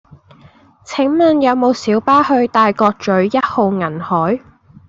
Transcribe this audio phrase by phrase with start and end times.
[0.83, 4.39] 請問有無小巴去大角嘴一號銀海